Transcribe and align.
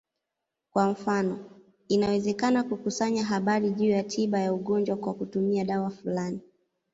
Kwa 0.71 0.89
mfano, 0.89 1.45
inawezekana 1.87 2.63
kukusanya 2.63 3.25
habari 3.25 3.69
juu 3.69 3.89
ya 3.89 4.03
tiba 4.03 4.39
ya 4.39 4.53
ugonjwa 4.53 4.97
kwa 4.97 5.13
kutumia 5.13 5.65
dawa 5.65 5.89
fulani. 5.89 6.39